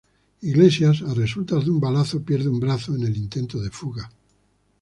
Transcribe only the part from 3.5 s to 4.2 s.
de fuga.